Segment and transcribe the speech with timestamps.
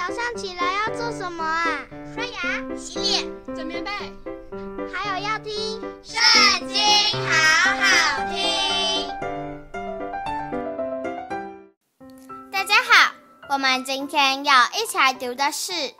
[0.00, 1.84] 早上起来要做什么啊？
[2.14, 3.90] 刷牙、洗脸、整棉被，
[4.90, 6.18] 还有要听《圣
[6.66, 6.78] 经》，
[7.28, 9.06] 好好听。
[12.50, 13.12] 大家好，
[13.50, 15.72] 我们今天要一起来读的是《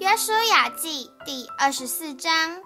[0.00, 2.60] 约书亚记》第二十四章。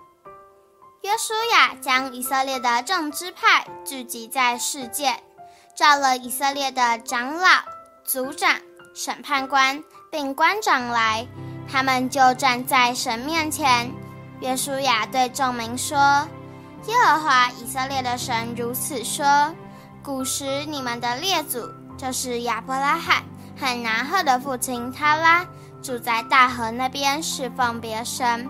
[1.02, 5.22] 约书亚将以色列的众支派聚集在示剑，
[5.76, 7.60] 召了以色列的长老、
[8.06, 8.58] 族长、
[8.94, 9.84] 审判官。
[10.16, 11.26] 并官长来，
[11.70, 13.92] 他们就站在神面前。
[14.40, 15.98] 约书亚对众民说
[16.88, 19.54] ：“耶和华以色列的神如此说：
[20.02, 21.68] 古时你们的列祖，
[21.98, 23.24] 就是亚伯拉罕
[23.58, 25.44] 和拿鹤的父亲他拉，
[25.82, 28.48] 住在大河那边侍奉别神。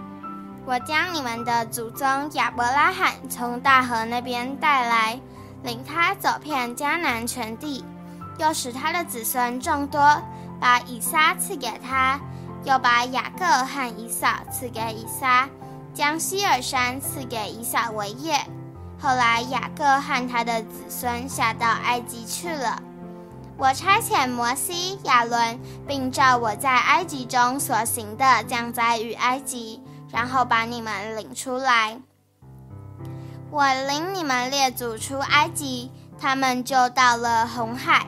[0.67, 5.21] 我将你们的祖宗亚伯拉罕从大河那边带来，
[5.65, 7.85] 领他走遍迦南全地，
[8.39, 10.01] 又使他的子孙众多。”
[10.61, 12.21] 把以撒赐给他，
[12.65, 15.49] 又把雅各和以扫赐给以撒，
[15.95, 18.39] 将西珥山赐给以扫为业。
[18.99, 22.83] 后来雅各和他的子孙下到埃及去了。
[23.59, 31.99] 我差遣摩西、亚伦，并照我在埃及中所行的降灾于埃及，然后把你们领出来。
[33.51, 38.07] 我领你们列祖出埃及，他们就到了红海。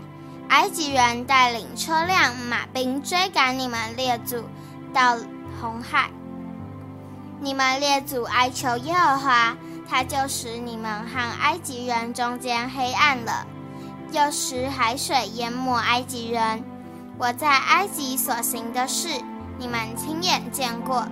[0.48, 4.44] 埃及人带领车辆、马兵追赶你们列祖
[4.94, 5.16] 到
[5.60, 6.10] 红海。
[7.40, 9.56] 你们列祖哀求耶和华，
[9.88, 13.46] 他就使你们和埃及人中间黑暗了，
[14.10, 16.64] 又使海水淹没埃及人。
[17.18, 19.08] 我在埃及所行的事，
[19.58, 21.06] 你们亲眼见过。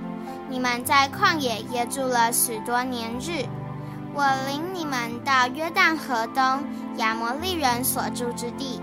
[0.49, 3.45] 你们在旷野也住了许多年日。
[4.15, 6.65] 我领你们到约旦河东
[6.97, 8.81] 亚摩利人所住之地。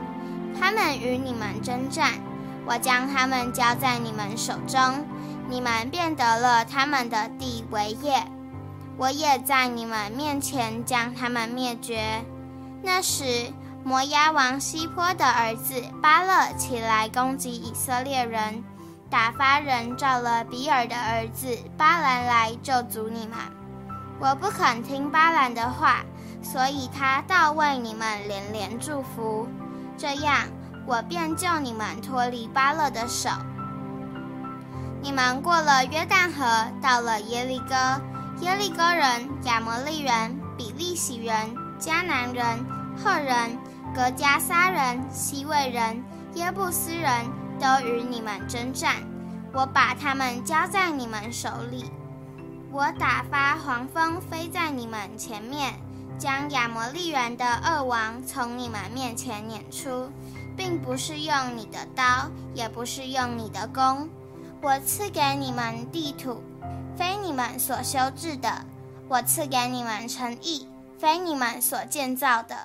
[0.64, 2.14] 他们与你们征战，
[2.66, 5.05] 我将他们交在你们手中，
[5.50, 8.23] 你们便得了他们的地为业。
[8.95, 12.23] 我也在你们面前将他们灭绝。
[12.82, 13.52] 那时，
[13.83, 18.64] 摩押王西坡的儿子巴勒起来攻击以色列人，
[19.09, 23.38] 打发人召了比尔的儿子巴兰来咒诅你们。
[24.17, 26.05] 我不肯听巴兰的话，
[26.42, 29.45] 所以他倒为你们连连祝福。
[29.98, 30.48] 这样，
[30.86, 33.30] 我便救你们脱离巴勒的手。
[35.02, 38.02] 你们过了约旦河，到了耶利哥，
[38.42, 41.36] 耶利哥人、亚摩利人、比利洗人、
[41.80, 42.65] 迦南人、
[42.98, 43.58] 赫人、
[43.93, 46.03] 格加撒人、希未人、
[46.36, 47.26] 耶布斯人
[47.59, 48.95] 都与你们争战，
[49.53, 51.92] 我把他们交在你们手里。
[52.71, 55.73] 我打发黄蜂飞在你们前面。
[56.18, 60.10] 将亚摩利人的二王从你们面前撵出，
[60.56, 64.08] 并不是用你的刀，也不是用你的弓。
[64.62, 66.42] 我赐给你们地土，
[66.96, 68.50] 非你们所修治的；
[69.10, 72.56] 我赐给你们城邑，非你们所建造的。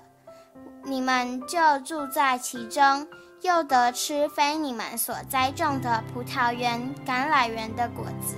[0.85, 3.07] 你们就住在其中，
[3.43, 8.37] 又得吃非你们所栽种的葡萄园、橄榄园的果子。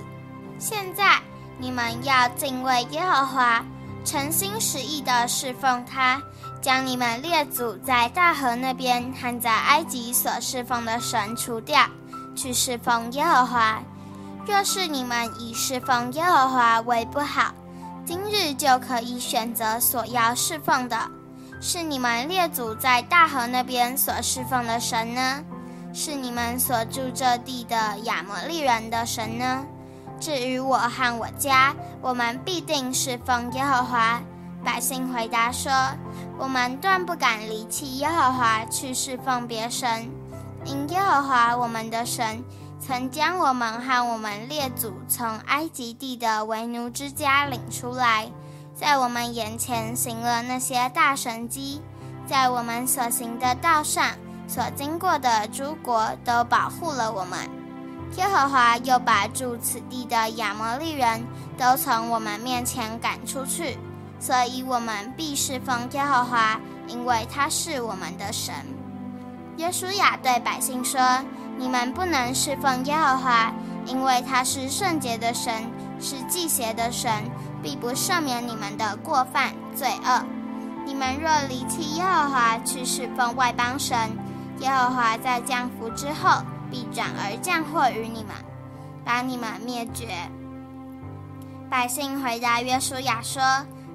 [0.57, 1.19] 现在
[1.59, 3.63] 你们要敬畏耶和华。
[4.03, 6.21] 诚心实意地侍奉他，
[6.61, 11.85] 将你们列祖在大河那边和在埃及所侍奉的神除掉，
[12.35, 13.81] 去侍奉耶和华。
[14.45, 17.53] 若是你们以侍奉耶和华为不好，
[18.05, 20.97] 今日就可以选择所要侍奉的，
[21.61, 25.43] 是你们列祖在大河那边所侍奉的神呢？
[25.93, 29.63] 是你们所住这地的亚摩利人的神呢？
[30.21, 34.21] 至于我和我家，我们必定侍奉耶和华。
[34.63, 35.71] 百姓回答说
[36.37, 40.11] ：“我们断不敢离弃耶和华去侍奉别神，
[40.63, 42.43] 因耶和华我们的神
[42.79, 48.31] 曾将我们和我们列祖从埃及地的为奴之家领出来，
[48.75, 51.81] 在我们眼前行了那些大神迹，
[52.27, 54.05] 在我们所行的道上
[54.47, 57.49] 所经过的诸国都保护了我们。”
[58.17, 61.25] 耶和华又把住此地的亚摩利人
[61.57, 63.77] 都从我们面前赶出去，
[64.19, 68.53] 所以我们必侍奉耶和华，因为他是我们的神。
[69.57, 70.99] 约书亚对百姓说
[71.57, 73.53] ：“你们不能侍奉耶和华，
[73.85, 75.53] 因为他是圣洁的神，
[75.99, 77.11] 是忌邪的神，
[77.63, 80.23] 必不赦免你们的过犯罪恶。
[80.85, 83.97] 你们若离弃耶和华去侍奉外邦神，
[84.59, 88.33] 耶和华在降福之后。”必转而降祸于你们，
[89.05, 90.07] 把你们灭绝。
[91.69, 93.41] 百姓回答约书亚说：“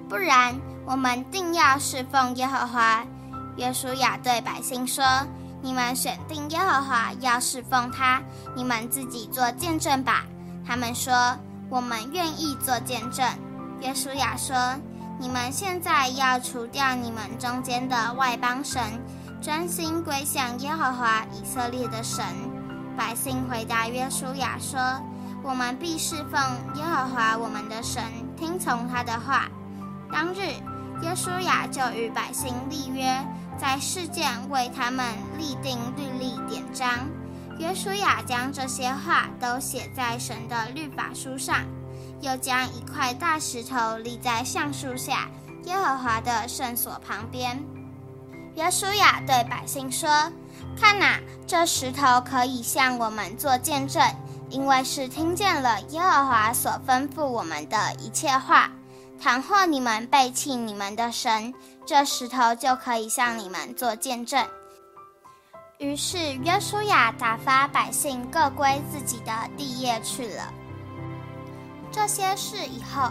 [0.09, 0.55] 不然，
[0.87, 3.05] 我们定要侍奉耶和华。”
[3.57, 5.05] 约书亚对百姓说
[5.63, 8.23] ：“你们选定耶和华要侍奉他，
[8.55, 10.25] 你们自己做见证吧。”
[10.67, 11.37] 他们说
[11.69, 13.27] ：“我们愿意做见证。”
[13.81, 14.57] 约书亚说
[15.21, 18.83] ：“你们现在要除掉你们中间的外邦神，
[19.43, 22.25] 专心归向耶和华以色列的神。”
[22.97, 24.81] 百姓回答约书亚说
[25.45, 26.41] ：“我们必侍奉
[26.77, 28.03] 耶和华我们的神，
[28.37, 29.49] 听从他的话。”
[30.11, 30.41] 当日，
[31.03, 33.23] 约书亚就与百姓立约，
[33.59, 35.05] 在事件为他们
[35.37, 36.89] 立定律例典章。
[37.59, 41.65] 约书亚将这些话都写在神的律法书上，
[42.23, 45.29] 又将一块大石头立在橡树下
[45.65, 47.63] 耶和华的圣所旁边。
[48.55, 50.09] 约书亚对百姓说
[50.75, 54.03] ：“看哪，这石头可以向我们做见证，
[54.49, 58.71] 因为是听见了耶和华所吩咐我们的一切话。
[59.19, 61.55] 倘或你们背弃你们的神，
[61.87, 64.47] 这石头就可以向你们做见证。”
[65.79, 70.53] 于是约书亚打发百姓各归自己的地业去了。
[71.91, 73.11] 这些事以后，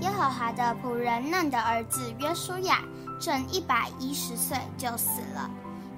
[0.00, 2.80] 耶和华的仆人嫩的儿子约书亚
[3.20, 5.50] 正一百一十岁就死了。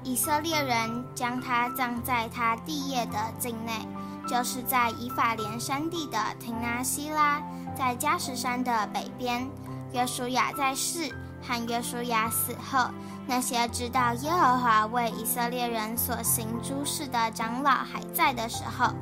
[0.07, 3.73] 以色列人将他葬在他地业的境内，
[4.29, 7.43] 就是在以法莲山地的廷拿西拉，
[7.77, 9.51] 在迦实山的北边。
[9.93, 11.13] 约书亚在世。
[11.43, 12.89] 和约书亚死后，
[13.27, 18.93] 那些知道耶和华为以色列人所行诸事的长老还在的时候，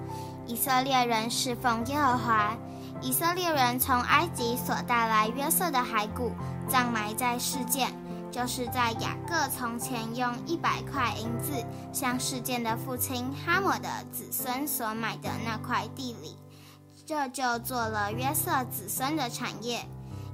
[0.46, 2.54] 以色列人侍奉耶和华。
[3.00, 6.32] 以色列人从埃及所带来约瑟的骸骨，
[6.68, 7.90] 葬埋在示剑，
[8.34, 16.36] 就是在雅各从前用一百块银子向示剑的父亲哈抹的子孙所买的那块地里，
[17.06, 19.86] 这就做了约瑟子孙的产业。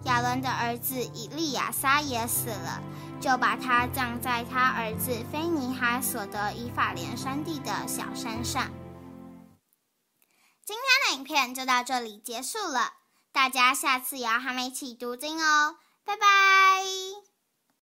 [0.04, 2.80] 亚伦的儿子以利亚撒也死了，
[3.20, 8.70] 就把他葬在他儿子非尼哈所得以法莲山地的小山上。
[10.64, 12.94] 今天的影片就到这里结束了，
[13.30, 16.82] 大家下次也要和我们一起读经哦，拜拜。